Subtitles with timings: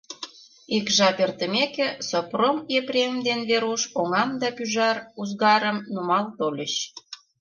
[0.77, 6.73] Ик жап эртымеке, Сопром Епрем ден Веруш оҥам да пужар-ӱзгарым нумал тольыч.